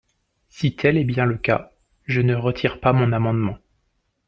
Si 0.49 0.75
tel 0.75 0.97
est 0.97 1.03
bien 1.03 1.25
le 1.27 1.37
cas, 1.37 1.73
je 2.05 2.21
ne 2.21 2.33
retire 2.33 2.79
pas 2.79 2.91
mon 2.91 3.13
amendement. 3.13 3.59